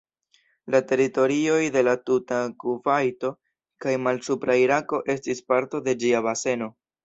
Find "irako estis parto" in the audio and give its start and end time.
4.65-5.87